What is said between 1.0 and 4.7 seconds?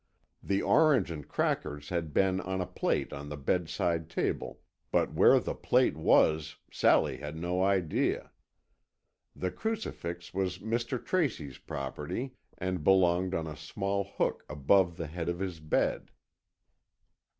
and crackers had been on a plate on the bedside table,